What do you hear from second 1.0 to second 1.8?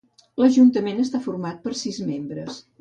està format per